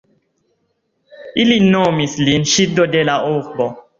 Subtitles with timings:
[1.43, 3.71] Ili nomis lin "ŝildo de la urbo".